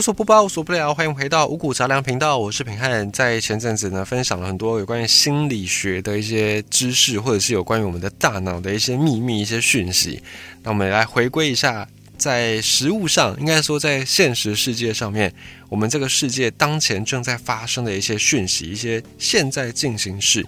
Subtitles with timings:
[0.00, 3.12] 无所不包，无所不聊，欢迎回到五谷杂粮频道，我是平汉。
[3.12, 10.22] 在前阵子呢，分享了很多有关于心理学的一些知识，或者是有关于我们的大脑的一些秘密、一些讯息。
[10.62, 11.86] 那我们来回归一下，
[12.16, 15.30] 在实物上，应该说在现实世界上面，
[15.68, 20.42] 我们这个世界当前正在发生的一些讯息，一些现在进行式。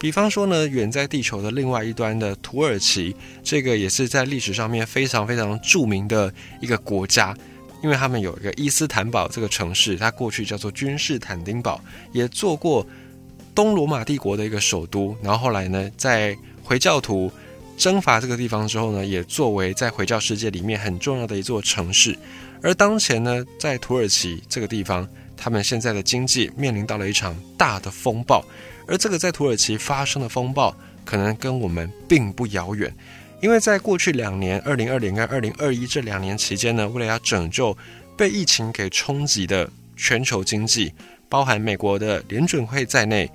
[0.00, 3.14] 比方说呢，远在地球的另外一端的土耳其，
[3.44, 7.32] 这个也是在历史上面非常非常著名的一个国家。
[7.86, 12.84] 因为他们有一个伊斯坦堡这个城市，它过去叫做君士坦丁堡，也做过
[13.54, 15.16] 东罗马帝国的一个首都。
[15.22, 17.30] 然后后来呢，在回教徒
[17.76, 22.18] 征伐这个地方之后呢，也作为在回教世界里面很重要的一座城市。
[22.60, 28.44] 而当前呢，在土耳其这个地方，他们现在的经济面临到了一场大的风暴。
[28.88, 32.92] 而这个在土耳其发生的风暴，可能跟我们并不遥远。
[33.46, 37.78] 因为在过去两年，二零二零跟二零二一这两年期间呢，为了要拯救
[38.16, 40.92] 被疫情给冲击的全球经济，
[41.28, 43.30] 包含美国的联准会在内，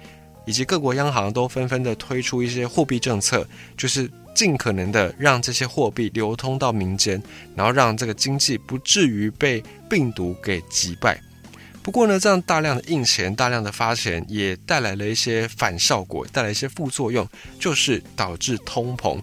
[0.46, 7.24] 以及各国央行都纷纷的推出一些货币政策，就是尽可能的让这些货币流通到民间，
[7.56, 11.18] 然后让这个经济不至于被病毒给击败。
[11.82, 17.26] 不过呢，这样大量的印钱、大量的发钱，也带来了一些反效果，带来一些副作用，
[17.58, 19.18] 就是导致通膨。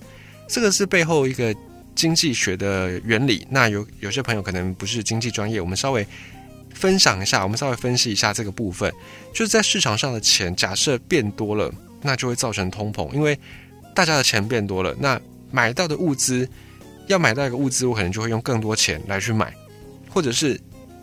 [0.48, 1.54] 这个是背后一个
[1.94, 3.46] 经济学的原理。
[3.50, 6.06] 那有有些朋友可能不是经济专业，我们稍微
[6.74, 8.92] 分享一下，我们稍微分析一下这个部分。
[9.32, 13.38] 就是在市场上的钱假设变多了，那就会造成通膨，因为
[13.94, 16.48] 大家的钱变多了，那买到的物资
[17.06, 19.54] 要买到一个物资，我可能就会用更多钱来去买，
[20.08, 20.58] 或者是。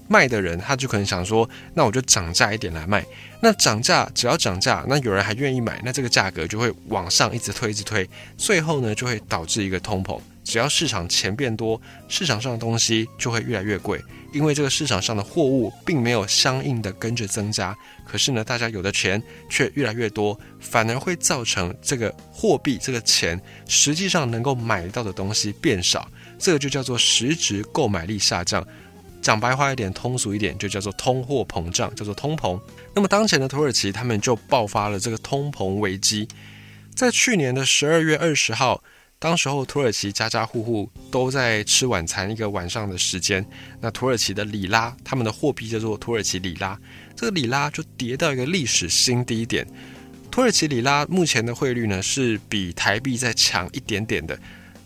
[0.08, 3.06] 卖的人他就可能想说，那我就涨价一点来卖。
[3.42, 10.20] 那涨价只要涨价，那有人还愿意买，那这个价格就会往上一直推，一直推，最后呢就会导致一个通膨。
[10.44, 14.00] 只要市场钱变多，市场上的东西就会越来越贵，
[14.32, 17.76] 因为这个市场上的货物并没有相应的跟着增加。
[18.06, 26.08] 可是呢，大家有的钱却越来越多，反而会造成这个货币这个钱实际上能够买到的东西变少，
[26.38, 28.66] 这个就叫做实质购买力下降。
[29.26, 32.62] 讲白话一点，通俗一点，就叫做通货膨胀，叫做通膨。
[32.94, 36.28] 那么当前的土耳其，他们就爆发了这个通膨危机。
[36.94, 38.84] 在去年的十二月二十号，
[39.18, 43.44] 当时候土耳其家家户户都在吃晚餐，一个晚上的时间，
[43.82, 46.80] 那土耳其的里拉，他们的货币叫做土耳其里拉，
[47.16, 49.66] 这个里拉就跌到一个历史新低点。
[50.30, 54.38] 土耳其里拉目前的汇率呢，是比台币再强一点点的。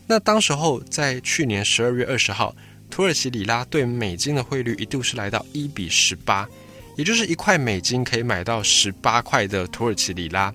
[0.08, 2.56] 那当时候在去年十二月二十号。
[2.90, 6.48] 土耳其里拉对美金的汇率一度是来到一比十八，
[6.98, 10.54] 也就是一块美金可以买到十八块的土耳其里拉。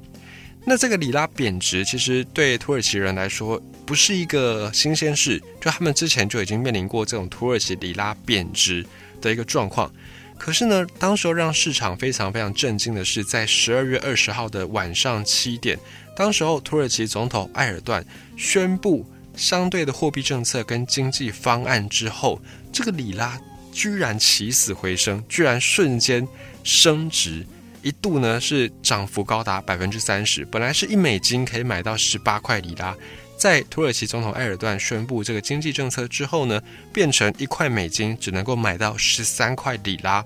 [0.67, 8.85] 那这个里拉贬值，其实对土耳其人来说不是一个新鲜事，就他们之前就已经面临过这种土耳其里拉贬值
[9.21, 9.91] 的一个状况。
[10.37, 15.79] 可是呢，当时候让市场非常非常震惊的是，在十二月二十号的晚上七点，
[16.17, 18.05] 当时候土耳其总统埃尔段
[18.37, 19.07] 宣布。
[19.37, 22.41] 相对的货币政策跟经济方案之后，
[22.73, 23.41] 这个里拉
[23.73, 26.27] 居然起死回生，居然瞬间
[26.63, 27.45] 升值，
[27.83, 30.45] 一度呢是涨幅高达百分之三十。
[30.45, 32.97] 本来是一美金可以买到十八块里拉，
[33.37, 36.63] 在土耳其总统埃尔段宣布这个经济政策之后呢，
[36.93, 40.25] 变成一块美金只能够买到十三块里拉。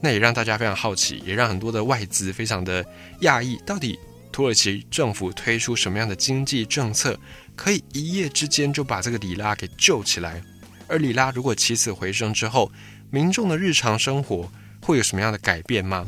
[0.00, 2.84] 那也让大家非常好奇，也让很多的外资非常的
[3.20, 3.98] 讶异，到底
[4.32, 7.18] 土耳其政府推出什么样的经济政策？
[7.54, 10.42] 可以一夜之间就把这个里拉给救起来，
[10.88, 12.70] 而里拉如果起死回生之后，
[13.10, 16.06] 民众的日常生活会有什么样的改变吗？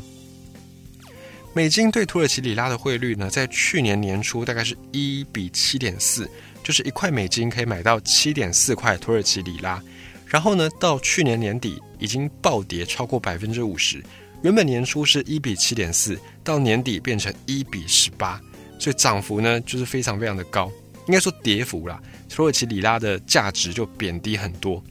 [1.53, 6.29] 美金对土耳其里拉的汇率呢，在去年年初大概是一比七点四，
[6.65, 9.81] 就是一块美金可以买到七点四块土耳其里拉。
[10.27, 14.03] 然后呢，到去年年底已经暴跌超过百分之五十，
[14.43, 18.41] 原本年初是一比七点四，到年底变成一比十八，
[18.81, 20.69] 所以涨幅呢就是非常非常的高。
[21.07, 24.83] 应该说跌幅啦，土耳其里拉的价值就贬低很多。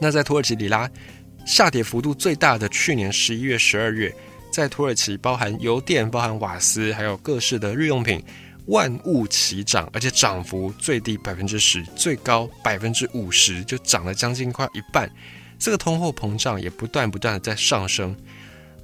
[0.00, 0.88] 那在土耳其里拉
[1.44, 4.14] 下跌幅度最大的去年十一月、十二月，
[4.52, 8.22] 在土耳其包含油电、包含瓦斯，还有各式的日用品，
[8.66, 15.10] 万物齐涨，而且涨幅最低百分之十，最高百分之五十，就涨了将近快一半。
[15.58, 18.14] 这个通货膨胀也不断不断的在上升。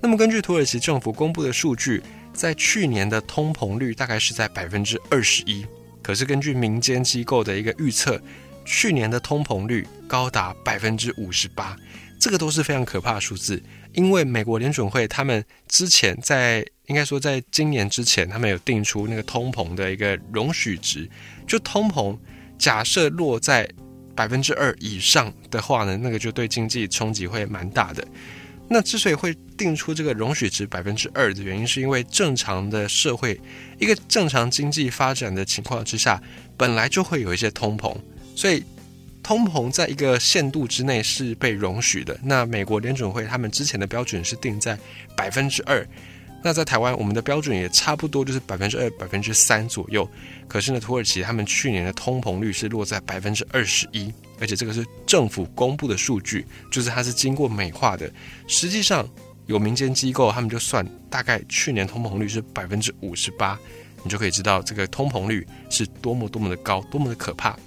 [0.00, 2.02] 那么根据土耳其政府公布的数据，
[2.32, 5.64] 在去年的通膨率大概是在百分之二十一。
[6.04, 8.20] 可是根据民间机构的一个预测，
[8.66, 11.74] 去年的通膨率高达百分之五十八，
[12.20, 13.60] 这个都是非常可怕的数字。
[13.94, 21.08] 因为美国联准会他们之前在应该说在今年之前，他们有定出那个通膨的一个容许值，
[21.46, 22.18] 就通膨
[22.58, 23.68] 假设落在
[24.14, 28.06] 百分之二以上的话呢，那个就对经济冲击会蛮大的。
[28.69, 33.38] 那之所以会定出这个容许值百分之二的原因，是因为正常的社会，
[33.78, 36.20] 一个正常经济发展的情况之下，
[36.56, 37.94] 本来就会有一些通膨，
[38.34, 38.64] 所以
[39.22, 42.19] 通膨在一个限度之内是被容许的。
[42.22, 44.78] 那美国联准会他们之前的标准是定在
[45.16, 45.87] 百分之二。
[46.46, 50.06] 那在台湾，我们的标准也差不多，就是百分之二、百分之三左右。
[50.46, 58.12] 可是呢，土耳其他们去年的通膨率是落在百分之二十一，而且这个是政府公布的数据，就是它是经过美化的。
[58.46, 59.08] 实际上，
[59.46, 63.58] 有民间机构他们就算，大概去年通膨率是百分之五十八，
[64.02, 67.58] 你就可以知道这个通膨率是多么多么的高，多么的可怕。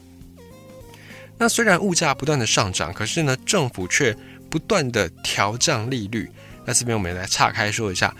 [1.35, 4.15] 那虽然物价不断的上涨，可是呢，政府却
[4.51, 6.29] 不断的调降利率。
[6.63, 8.15] 那这边我们来岔开说一下。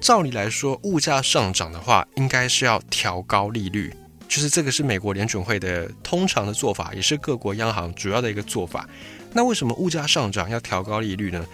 [0.00, 3.92] 照理来说，物价上涨的话，应该是要调高利率，
[4.28, 8.88] 就是这个是美国联准会的通常的做法，也是各国央行主要的一个做法。
[9.32, 11.44] 那为什么物价上涨要调高利率呢？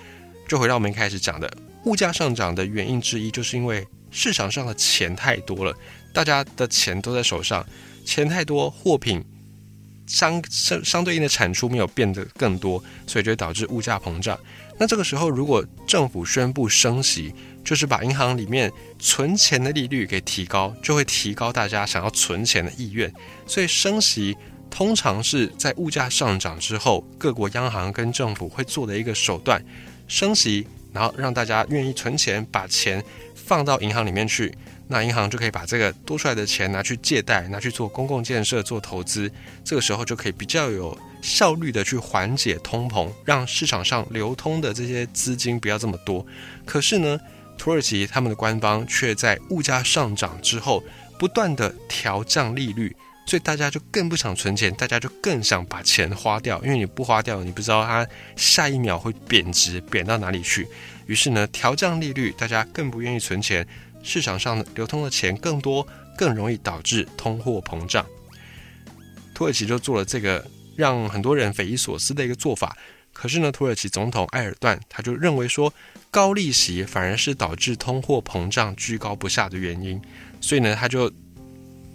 [0.47, 1.51] 就回到我们一开始讲的，
[1.85, 5.75] 物价上涨的原因之一，就是因为市场上的钱太多了，
[6.13, 7.67] 大家的钱都在手上，
[8.05, 9.25] 钱太多，货品
[10.07, 14.39] 相相相对应的产出没有变得更多，所以就会导致物价膨胀。
[14.77, 17.33] 那这个时候，如果政府宣布升息，
[17.65, 23.13] 就是把银行里面存钱的利率给提高，就会提高大家想要存钱的意愿。
[23.47, 24.37] 所以升息
[24.69, 29.65] 通常是在物价上涨之后，各国央行跟政府会做的一个手段，
[30.09, 33.03] 升息，然后让大家愿意存钱，把钱
[33.35, 34.53] 放到银行里面去。
[34.87, 39.31] 那银行就可以把这个多出来的钱拿去借贷，拿去做公共建设、做投资。
[39.65, 46.25] 这个时候就可以比较有效率的去缓解通膨，让市场上流通的这些资金不要这么多。
[46.67, 47.19] 可是呢，
[47.57, 50.85] 土耳其他们的官方却在物价上涨之后
[51.19, 52.95] 不断的调降利率，
[53.27, 58.07] 所以大家就更不想存钱，大家就更想把钱花掉，因为你不花掉，你不知道它
[58.37, 60.69] 下一秒会贬值，贬到哪里去。
[61.07, 63.67] 于是呢，调降利率，大家更不愿意存钱。
[64.05, 65.85] 市场上流通的钱更多，
[66.17, 68.07] 更容易导致通货膨胀。
[69.35, 70.47] 土耳其就做了这个
[70.77, 72.77] 让很多人匪夷所思的一个做法。
[73.13, 75.73] 可是呢，土耳其总统埃尔段他就认为说，
[76.11, 80.01] 高利息反而是导致通货膨胀居高不下的原因。
[80.41, 81.11] 所以呢，他就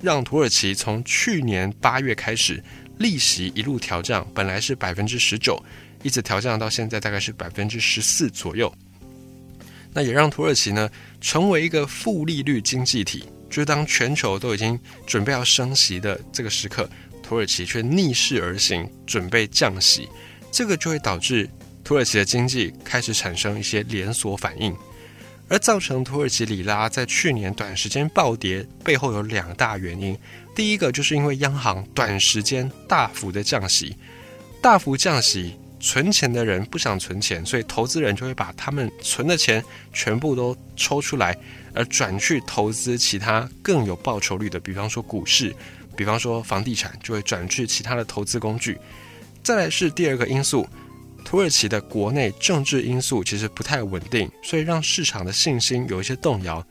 [0.01, 2.63] 让土耳其从去年八月开始，
[2.97, 5.61] 利息一路调降，本来是百分之十九，
[6.03, 8.73] 一直调降到现在大概是百分之十四左右。
[9.94, 10.89] 那也让土耳其呢
[11.19, 16.89] 成为一个负利率经济体，就是当全球都已经准备要升息的这个时刻，
[17.24, 20.07] 土耳其却逆势而行，准备降息，
[20.51, 21.50] 这个就会导致
[21.83, 24.75] 土耳其的经济开始产生一些连锁反应，
[25.47, 30.15] 而造成土耳其里拉在去年短时间暴跌背后有两大原因，
[30.56, 33.95] 第一个就是因为央行短时间大幅的降息，
[34.62, 35.56] 大幅降息。
[35.79, 41.37] 存钱的人不想存钱，所以投资人就会把他们存的钱全部都抽出来，
[41.73, 45.55] 而转去投资其他更有报酬率的，比方说股市，
[45.95, 48.77] 比方说房地产，就会转去其他的投资工具。
[49.41, 50.67] 再来是第二个因素，
[51.23, 56.65] 土耳其的国内政治因素其实不太稳定，所以让市场的信心有一些动摇。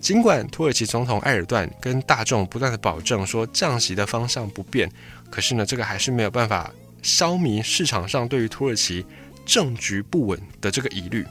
[0.00, 4.90] 尽管土耳其总统埃尔段跟大众不断的保证说降息的方向不变，
[5.30, 6.72] 可是呢，这个还是没有办法。
[7.02, 9.04] 消弭市场上对于土耳其
[9.46, 11.24] 政局不稳的这个疑虑，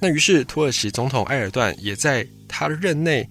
[0.00, 3.28] 那于是土耳其总统埃尔段也在他任内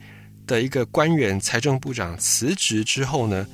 [0.48, 3.48] 的一个官员财政部长辞职之后呢，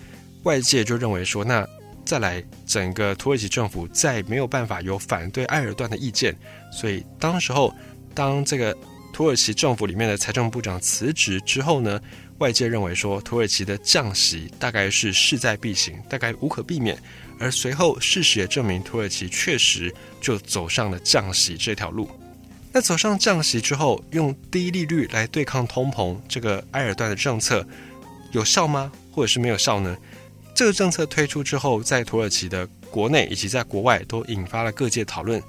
[0.44, 1.68] 外界就认为说，那
[2.04, 6.36] 再来整个土耳其政府再没有办法有反对埃尔段的意见，
[6.72, 7.74] 所以当时候
[8.16, 8.76] 当这个
[9.22, 12.02] 土耳其政府里面的财政部长辞职之后呢，
[12.40, 16.98] 外界认为说土耳其的降息大概是势在必行，大概无可避免。
[17.38, 22.10] 而随后，事实也证明，土耳其确实就走上了降息这条路。
[22.72, 27.64] 那走上降息之后，用低利率来对抗通膨，这个埃尔段的政策
[28.32, 28.92] 有效吗？
[29.12, 29.96] 或者是没有效呢？
[30.56, 35.40] 这个政策推出之后，在土耳其的国内以及在国外都引发了各界讨论。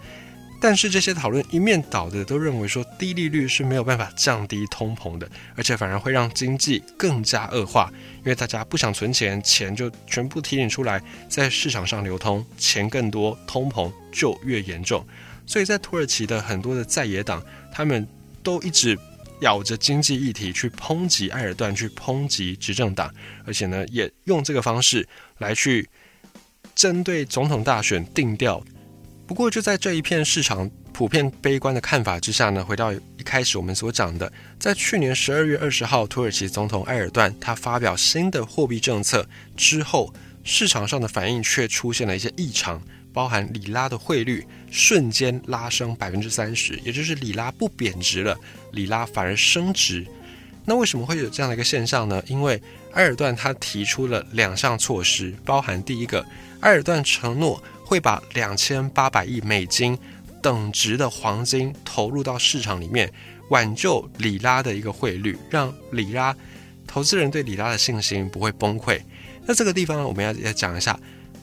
[0.62, 15.04] 但是这些讨论一面倒的都认为说低利率是没有办法降低通膨的，而且反而会让经济更加恶化，因为大家不想存钱，钱就全部提领出来在市场上流通，钱更多，通膨就越严重。
[15.44, 18.06] 所以在土耳其的很多的在野党，他们
[18.40, 18.96] 都一直
[19.40, 23.12] 咬着经济议题去抨击埃尔段，去抨击执政党，
[23.44, 25.90] 而且呢也用这个方式来去
[26.76, 28.62] 针对总统大选定调。
[29.26, 39.26] 不过，就在这一片市场普遍悲观的看法之下呢，回到一开始我们所讲的，在去年十二月二十号，土耳其总统埃尔段他发表新的货币政策
[39.56, 40.12] 之后，
[40.44, 48.36] 市场上的反应却出现了一些异常，包含里拉的汇率瞬间拉升百分之三十，也就是里拉不贬值了，
[48.72, 50.06] 里拉反而升值。
[50.64, 52.22] 那为什么会有这样的一个现象呢？
[52.26, 52.60] 因为
[52.92, 56.24] 埃尔段他提出了两项措施，包含第一个，
[56.60, 57.62] 埃尔段承诺
[57.92, 59.98] 会把两千八百亿美金
[60.40, 63.12] 等值的黄金投入到市场里面，
[63.50, 66.34] 挽救里拉的一个汇率，让里拉
[66.86, 68.98] 投资人对里拉的信心不会崩溃。
[69.44, 70.98] 那这个地方我们要要讲一下，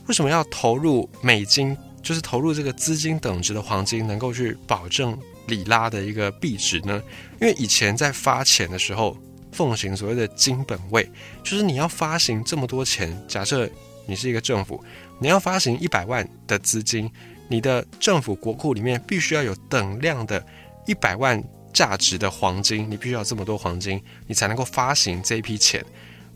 [0.08, 5.16] 为什么要投入美金，就是投入这个资金等值的黄金，能够去保证
[5.46, 7.00] 里拉的一个币值呢？
[7.40, 9.16] 因为以前在发钱的时候。
[9.52, 11.10] 奉行所谓的金本位，
[11.42, 13.20] 就是你要发行这么多钱。
[13.26, 13.68] 假设
[14.06, 14.80] 你是一个政府，
[15.20, 17.10] 你要发行一百万的资金，
[17.48, 20.44] 你的政府国库里面必须要有等量的
[20.86, 25.84] 一百万价值的黄金，你必须要这么多黄金，你才能够发行这一批钱。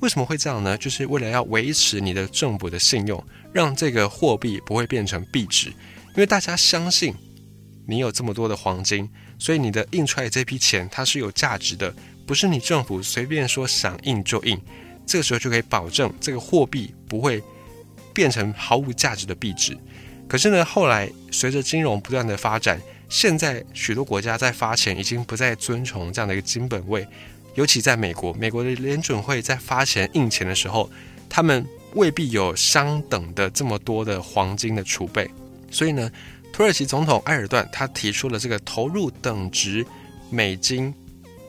[0.01, 0.77] 为什么会这样呢？
[0.77, 5.71] 就是为了要维持你的政府的信用，让这个货币不会变成币值。
[5.71, 7.15] 因为大家相信
[7.87, 11.95] 你有这么多的黄金，所以你的印出来这批钱它是有价值的。
[12.27, 14.61] 不是你政府随便说想印就印，
[15.07, 17.43] 这个时候就可以保证这个货币不会
[18.15, 19.77] 变成毫无价值的币值。
[20.27, 22.81] 可是呢，后来随着金融不断的发展，
[23.11, 27.07] 现在许多国家在发钱已经不再遵从这样的一个金本位，
[27.57, 30.89] 尤其在美国，美国的联准会在发钱印钱的时候，
[31.29, 35.31] 他们未必有相等的这么多的黄金的储备。
[35.71, 36.11] 所以呢，
[36.53, 39.85] 土耳其总统埃尔段他提出了这个投入等值
[40.31, 40.95] 美金。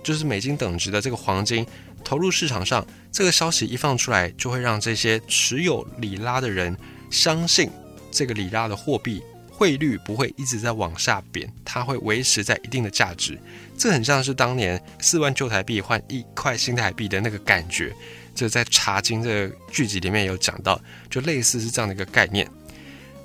[0.03, 1.65] 就是美金等值的这个黄金
[2.03, 6.75] 投入市场上，这个消息一放出来，就会让这些持有里拉的人
[7.10, 7.72] 相信
[8.12, 13.39] 这个里拉的货币汇率不会一直在往下贬，它会维持在一定的价值。
[13.77, 17.95] 这很像是当年四万旧台币换一块新台币的那个感觉。
[18.36, 20.77] 这在《茶经》这个剧集里面有讲到，
[21.10, 22.45] 就类似是这样的一个概念。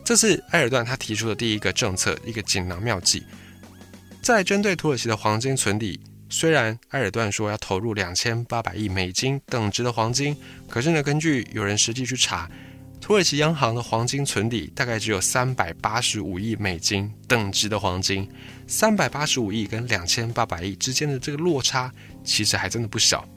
[0.04, 3.24] 这是埃尔段他提出的第一个政策，一个锦囊妙计，
[4.22, 5.98] 在针对土耳其的黄金存底。
[6.32, 10.34] 虽然埃尔段说要投入两千八百亿美金等值的黄金，
[10.68, 12.48] 可是呢，根据有人实际去查，
[13.00, 18.28] 土耳其央行的黄金存底大概只有三百八十五亿美金等值的黄金，
[18.68, 23.28] 三百八十五亿跟两千八百亿之间的这个落差，其实还真的不小。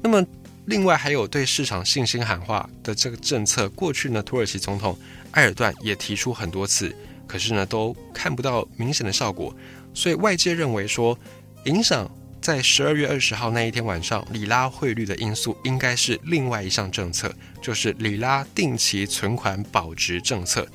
[0.00, 0.24] 那么，
[0.66, 4.96] 另外还有对市场信心喊话的这个政策，过去呢，土耳其总统
[5.32, 6.94] 埃尔段也提出很多次，
[7.26, 9.52] 可是呢，都看不到明显的效果，
[9.92, 11.18] 所以外界认为说。
[11.66, 12.08] 影响
[12.40, 20.66] 在十二月二十号那一天晚上里拉汇率的因素，应该是另外一项政策，就是里拉定期存款保值政策。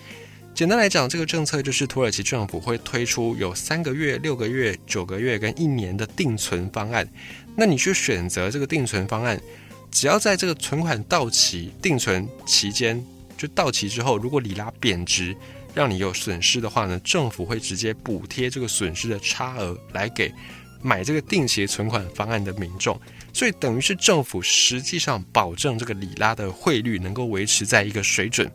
[0.54, 7.08] 简单来讲，这个政策就是土耳其政府会推出有三个月、六个月、九个月跟一年的定存方案。
[7.56, 9.40] 那你去选择这个定存方案，
[9.90, 13.02] 只要在这个存款到期、定存期间
[13.38, 15.34] 就到期之后，如果里拉贬值，
[15.74, 20.30] 让你有损失的话呢，政府会直接补贴这个损失的差额来给。
[20.82, 23.00] 买这个定期存款方案的民众，
[23.32, 28.52] 所以等于是政府实际上保证这个里拉的汇率能够维持在一个水准，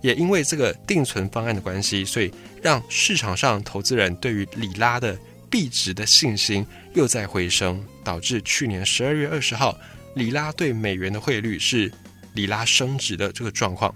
[0.00, 2.32] 也因为这个定存方案的关系，所以
[2.62, 5.18] 让市场上投资人对于里拉的
[5.50, 9.76] 币值的信心又在回升，导致去年十二月二十号
[10.14, 11.92] 里拉对美元的汇率是
[12.34, 13.94] 里拉升值的这个状况。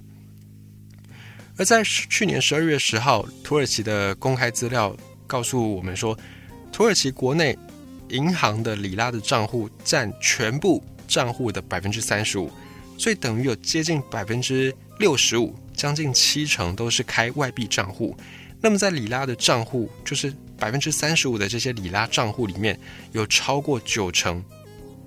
[1.57, 4.97] 而在去年十二月十号，土耳其的公开资料
[5.27, 6.19] 告诉我们说。
[6.81, 7.59] 土耳其国内
[8.09, 12.51] 银行的里拉的账户占全部账户的百分之三十五，
[12.97, 18.17] 所以等于有接近百分之六十五，将近七成都是开外币账户。
[18.63, 22.81] 那么在里拉的账户，就是百分之三十五的这些里拉账户里面，
[23.13, 24.43] 有超过九成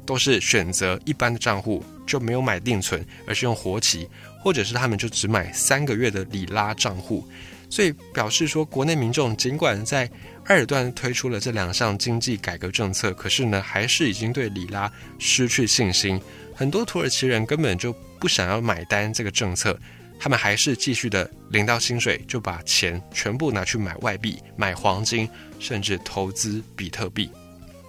[0.06, 4.08] 都是选择一般的账户，就没有买定存，而是用活期，
[4.44, 7.27] 或者是他们就只买三个月的里拉账户。
[7.74, 10.08] 所以表示说，国内民众尽管在
[10.44, 16.22] 埃尔段推出了这两项经济改革政策，可是呢，还是已经对里拉失去信心。
[16.53, 19.75] 很多土耳其人根本就不想要买单这个政策，
[20.20, 25.27] 他们还是继续的领到薪水就把钱全部拿去买外币、买黄金，
[25.58, 27.27] 甚至投资比特币。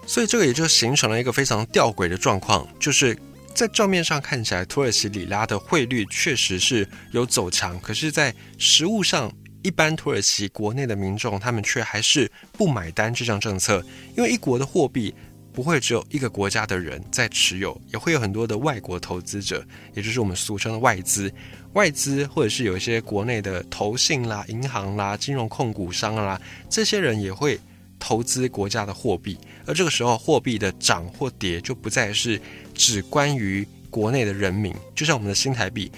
[0.06, 3.14] 所以这个也就形成了一个非常吊诡的状况，就是
[3.52, 9.30] 在账面上看起来，土耳其里拉的汇率确实是有走强，可是，在实物上。
[9.64, 13.82] 一般土耳其国内的民众，他们却还是不买单这项政策，
[14.14, 15.12] 因为一国的货币
[15.54, 21.32] 不会只有一个国家的人在持有，也会有很多的外国投资者，也就是我们俗称的外资。
[21.72, 27.58] 外资或者是有一些国内的投信啦、银行啦、金融控股商啦，这些人也会
[27.98, 32.38] 投资国家的货币，而这个时候货币的涨或跌就不再是
[32.74, 35.90] 只关于国内的人民，就像我们的新台币。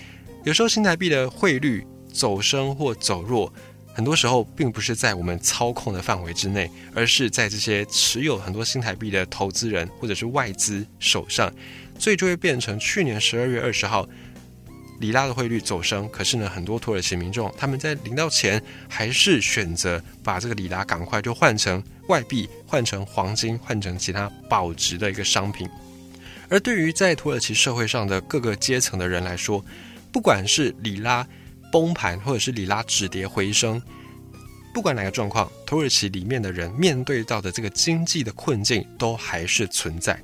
[0.44, 1.84] 有时候新台币的汇率
[2.16, 3.52] 走升或走弱，
[3.92, 11.52] 很多时候并不是在我们操控的范围之内，而是在这些持有很多新台币的投资人或者是外资手上，
[11.98, 14.08] 所以就会变成去年十二月二十号。
[14.98, 25.68] 里拉的汇率走升，可是呢，很多土耳其民众他们在领到钱，还是选择把这个里拉赶快就换成外币，换成黄金，换成其他保值的一个商品。
[26.48, 29.62] 而对于在土耳其社会上的各个阶层的人来说，
[30.10, 31.26] 不管是里拉
[31.70, 33.80] 崩盘，或者是里拉止跌回升，
[34.72, 40.20] 不管哪个状况，土耳其里面的人面对到的这个经济的困境都还是存在。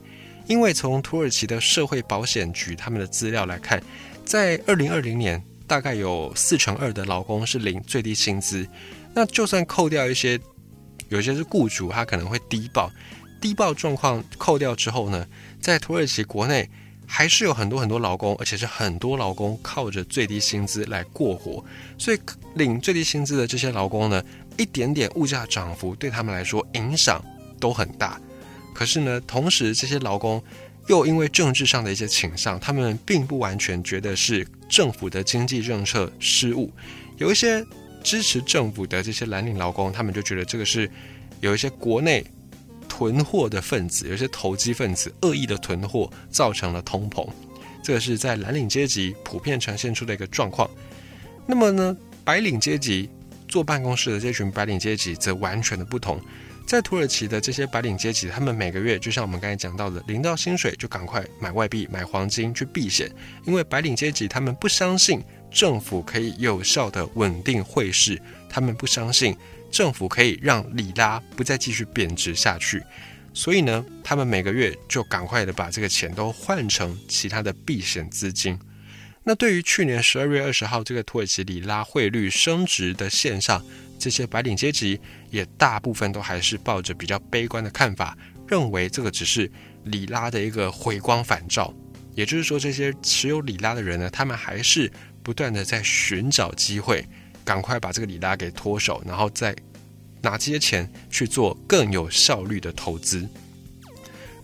[0.46, 3.82] 因为从土耳其的社会保险局他们的资料来看。
[4.24, 8.64] 在二零二零年，大概有四成二的劳工是领最低薪资。
[9.12, 10.38] 那就算扣掉一些，
[11.08, 12.88] 有些是雇主他可能会低报，
[13.40, 15.26] 低报状况扣掉之后呢，
[15.60, 16.70] 在土耳其国内
[17.06, 21.64] 还是有很多很多劳工，而且是很多劳工靠着最低薪资来过活。
[21.98, 22.18] 所以
[22.54, 24.24] 领最低薪资的这些劳工呢，
[24.56, 27.24] 一点点物价涨幅对他们来说影响
[27.60, 28.20] 都很大。
[28.74, 30.42] 可是呢，同时这些劳工。
[30.88, 36.72] 又因为政治上的一些倾向，他们并不完全觉得是政府的经济政策失误。
[37.18, 37.64] 有一些
[38.02, 40.90] 支持政府的这些蓝领劳工，他们就觉得这个是
[41.38, 42.26] 有一些国内
[43.02, 47.28] 囤货的分子，有些投机分子恶意的囤货，造成了通膨。
[47.82, 50.70] 这个是在蓝领阶级普遍呈现出的一个状况。
[51.44, 53.10] 那么呢，白领阶级
[53.48, 56.20] 坐办公室的这群白领阶级则完全的不同。
[56.64, 63.10] 在土耳其的这些白领阶级，他们每个月就像我们刚才讲到的，领到薪水就赶快买外币、买黄金去避险，
[63.44, 69.36] 因为白领阶级他们不相信政府可以有效的稳定汇市，他们不相信
[69.72, 72.80] 政府可以让里拉不再继续贬值下去，
[73.32, 78.56] 所以呢，他们每个月就赶快的把这个钱都换成其他的避险资金。
[79.24, 83.64] 那对于去年十二月二十号这个土耳其里拉汇率升值的现象，
[83.98, 85.00] 这些白领阶级
[85.30, 89.50] 也大部分都还是抱着比较悲观的看法，认为这个只是
[89.84, 91.72] 里拉的一个回光返照。
[92.14, 97.08] 也就是说，这些持有里拉的人呢，他们还是不断的在寻找机会，
[97.44, 99.54] 赶快把这个里拉给脱手，然后再
[100.20, 103.28] 拿这些钱去做更有效率的投资。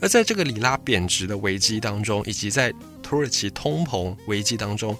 [0.00, 4.96] 而在这个里拉贬值的危机当中，以及在土耳其通膨危机当中，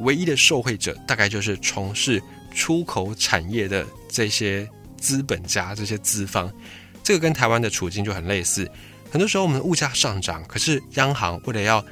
[0.00, 2.22] 唯一的受惠者大概就是从事
[2.54, 6.52] 出口产业的这些资本家、这些资方。
[7.02, 8.70] 这个跟台湾的处境就很类似。
[9.10, 11.84] 很多时候我们物价上涨，可是央行为了要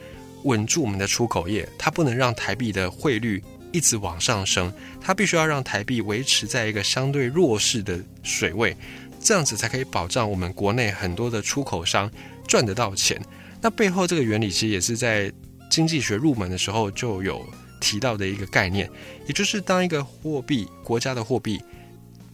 [0.44, 8.76] 稳住我们的出口业，它不能让台币的汇率一直往上升，它必须要让台币维持在一个相对弱势的水位，
[9.20, 12.10] 这样子才可以保障我们国内很多的出口商。
[12.48, 13.16] 赚得到钱，
[13.60, 15.32] 那背后这个原理其实也是在
[15.70, 17.48] 经济学入门的时候就有
[17.80, 18.90] 提到的一个概念，
[19.24, 21.62] 也就是当一个货币国家的货币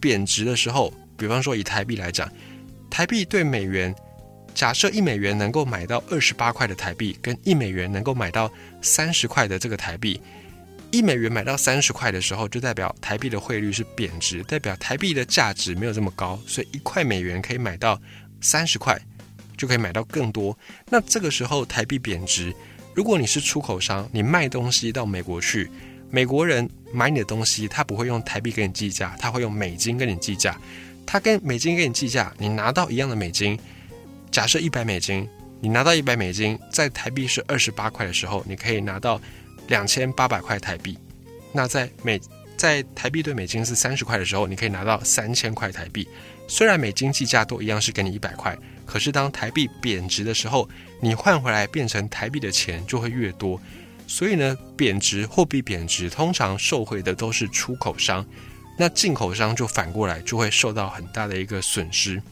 [0.00, 2.26] 贬值的时候，比方说以台币来讲，
[2.88, 3.94] 台币对美元，
[4.54, 10.18] 假设一美元能够买到二十八块的台币，跟一美元能够买到三十块的这个台币，
[10.96, 18.00] 一美元买到三十块的时候，就代表台币的汇率是贬值，代表台币的价值没有这么高，所以一块美元可以买到
[18.40, 19.00] 三十块。
[19.58, 20.54] 就可以买到更多。
[20.90, 22.54] 那这个时候台币贬值，
[22.94, 25.66] 如果你是出口商，你卖东西到美国去，
[26.10, 30.60] 美国人买你的东西，他不会用台币跟你计价，他会用美金跟你计价。
[31.06, 33.58] 他跟美金跟你计价，你拿到一样的美金，
[34.30, 35.26] 假设一百美金，
[35.58, 39.18] 你拿到一百美金，在台币是二十八块的时候，你可以拿到
[39.68, 40.98] 两千八百块台币。
[41.52, 42.20] 那在美
[42.56, 46.08] 在台币对美金是三十块的时候，你可以拿到三千块台币。
[46.48, 48.56] 虽然美金计价都一样是给你一百块。
[48.84, 50.68] 可是，当台币贬值的时候，
[51.00, 53.60] 你换回来变成台币的钱就会越多。
[54.06, 58.24] 所以呢，贬值货币贬值，通常受惠的都是出口商，
[58.78, 62.22] 那进口商就反过来就会受到很大的一个损失。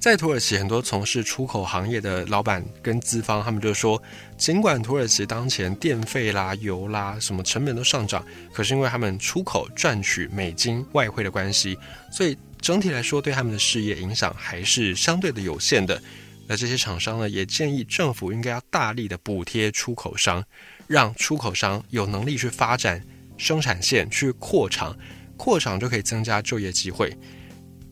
[0.00, 4.02] 在土耳其，很多从事出口行业的老板跟资方，他们就说，
[4.38, 11.78] 尽管土耳其当前电费啦、油啦什么成本都上涨，可是因为他们出口赚取美金外汇的关系，
[12.10, 12.36] 所以。
[12.62, 15.98] 整体来说，对他们的事业影响还是相对的有限的。
[16.46, 20.44] 那这些厂商呢，也建议政府应该要大力的补贴出口商，
[20.86, 23.02] 让出口商有能力去发展
[23.38, 24.94] 生产线，去扩厂，
[25.38, 27.16] 扩厂就可以增加就业机会。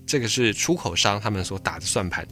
[0.08, 2.26] 这个是出口商他们所打的算盘。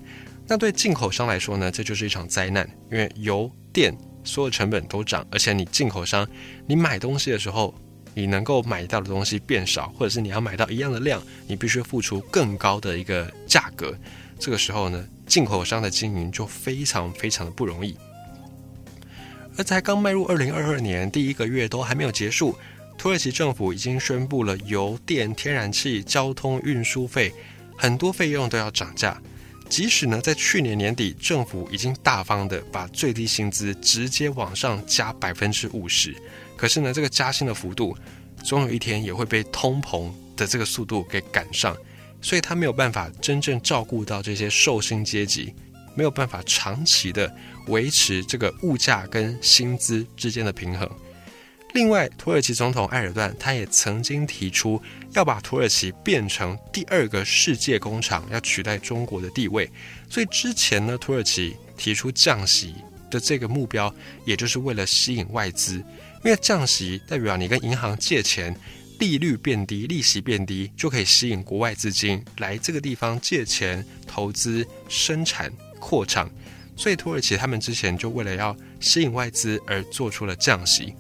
[0.49, 6.27] 那对进口商来说呢，这就是一场灾难，因为油电所有成本都涨，而且你进口商，
[6.67, 7.73] 你买东西的时候。
[8.19, 13.95] 你能够买到的东西变少，或者是你要买到一样的量，你必须付出更高的一个价格。
[14.39, 17.95] 这个时候呢，进口商的经营就非常非常的不容易。
[19.59, 22.57] 而才刚迈入二零二二年第一个月都还没有结束，
[22.97, 27.35] 土耳其政府已经宣布了油电、天然气、交通运输费
[27.77, 29.21] 很多费用都要涨价。
[29.69, 36.15] 即使呢，在去年年底，政府已经大方的把最低薪资直接往上加百分之五十，
[36.57, 37.97] 可是呢，这个加薪的幅度，
[38.45, 41.77] 总有一天也会被通膨的这个速度给赶上，
[42.23, 45.53] 所以他没有办法真正照顾到这些受薪阶级，
[45.97, 47.35] 没有办法长期的
[47.67, 50.89] 维持这个物价跟薪资之间的平衡。
[51.77, 59.71] 另外，土耳其总统埃尔段他也曾经提出要把土耳其变成第二个世界工厂，要取代中国的地位。
[60.09, 62.77] 所以之前呢，土耳其提出降息
[63.11, 65.75] 的这个目标，也就是为了吸引外资，
[66.25, 68.59] 因为降息代表你跟银行借钱，
[68.99, 76.31] 利率变低，利息变低，就可以吸引国外资金来这个地方借钱、投资、生产、扩张。
[76.75, 80.95] 所以土耳其他们之前就为了要吸引外资而做出了降息。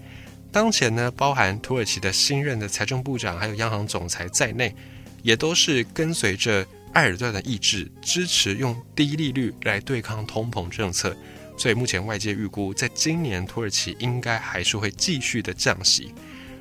[0.53, 4.75] 当前呢，包含土耳其的新任的财政部长还有央行总裁在内，
[5.23, 11.15] 也都是跟随着埃尔段的意志，支持用低利率来对抗通膨政策。
[11.59, 16.15] 所以目前外界预估，在今年土耳其应该还是会继续的降息。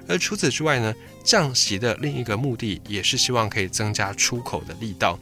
[0.07, 0.93] 而除此之外呢，
[1.23, 5.17] 降息的另一个目的也是希望可以增加出口的力道，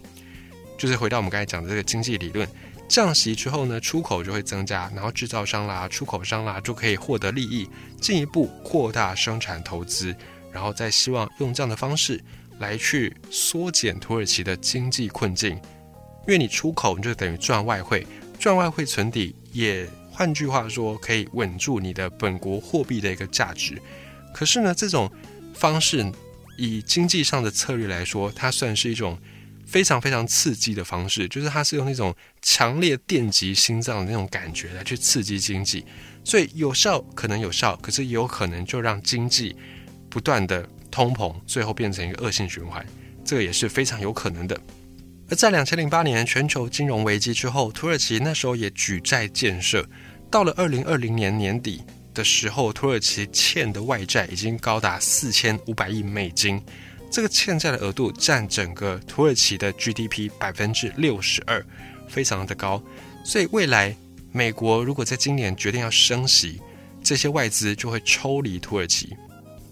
[0.78, 2.47] 就是回到我们刚才讲的这个经济理论。
[2.87, 7.67] 降息之后呢，出口就会增加，然后制造商啦、出口商啦就可以获得利益，
[7.99, 10.15] 进一步扩大生产投资，
[10.51, 12.23] 然后再希望用这样的方式
[12.59, 15.51] 来去缩减土耳其的经济困境。
[16.27, 18.05] 因为你出口，你就等于赚外汇，
[18.37, 23.81] 赚外汇存底，也换句话说可以稳住你的本国货币的一个价值。
[24.33, 25.11] 可是呢，这种
[25.55, 26.05] 方式
[26.57, 29.17] 以经济上的策略来说，它算是一种。
[29.73, 35.83] 非常非常刺激的方式，就是它是用那种强烈电击心脏的那种感觉来去刺激经济，
[36.23, 39.55] 所以有效可能有效，可是也有可能就让经济
[40.12, 42.86] 不断的通膨，最后变成一个恶性循环，
[43.25, 44.55] 这个也是非常有可能的。
[45.27, 49.83] 而在两千零八年全球金融危机之后，土耳其那时候也举债建设，
[50.29, 51.81] 到了二零二零年年底
[52.13, 56.62] 的时候，土耳其欠的外债已经高达四千五百亿美金。
[57.13, 61.63] 这个欠债的额度占整个土耳其的 GDP 百分之六十二，
[62.10, 62.82] 非常的高。
[63.23, 63.95] 所以未来
[64.32, 66.60] 美国如果在今年决定要升息，
[67.04, 69.15] 这些外资就会抽离土耳其，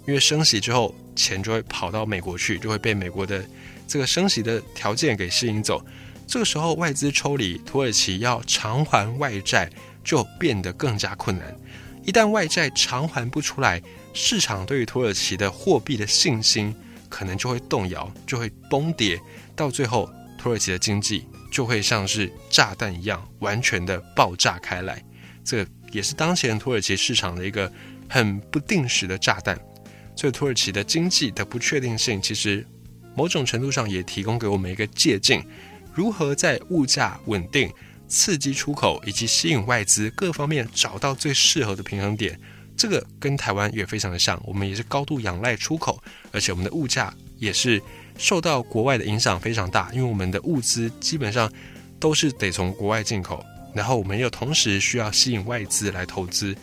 [0.07, 3.43] 因为升息之后钱就会跑到美国去，就会被美国的
[3.87, 5.83] 这个升息的条件给吸引走。
[6.27, 9.67] 这个时候外资抽离，土耳其要偿还外债
[10.03, 11.57] 就变得更加困难。
[12.05, 13.81] 一旦外债偿还不出来，
[14.13, 16.75] 市场对于土耳其的货币的信心。
[17.11, 19.21] 可能就会动摇，就会崩跌，
[19.55, 25.03] 到最后土耳其的经济就会像是炸弹一样，完全的爆炸开来。
[25.43, 27.71] 这也是当前土耳其市场的一个
[28.07, 29.59] 很不定时的炸弹。
[30.15, 32.65] 所以土耳其的经济的不确定性，其实
[33.15, 35.45] 某种程度上也提供给我们一个借鉴：
[35.93, 37.71] 如何在物价稳定、
[38.07, 42.39] 刺激出口以及吸引外资各方面找到最适合的平衡点。
[42.81, 47.79] 这个跟台湾也非常的像，我们也是高度仰赖出口，而且我们的物价也是
[48.17, 51.47] 受到国外的影响非常大，因为我们的物资基本上
[51.99, 56.55] 都是得从国外进口，然后我们又同时需要吸引外资来投资，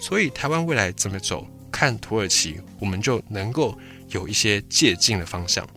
[0.00, 3.76] 所以台湾未来怎么走，看土耳其，我们就能够
[4.10, 5.68] 有一些借鉴的方向。